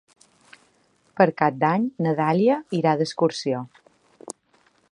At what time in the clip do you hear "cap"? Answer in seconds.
1.41-1.59